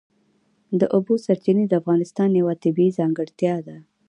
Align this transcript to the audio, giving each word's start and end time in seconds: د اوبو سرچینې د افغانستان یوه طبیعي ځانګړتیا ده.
د 0.79 0.81
اوبو 0.95 1.13
سرچینې 1.25 1.65
د 1.67 1.73
افغانستان 1.81 2.29
یوه 2.39 2.53
طبیعي 2.63 2.91
ځانګړتیا 2.99 3.55
ده. 3.67 3.77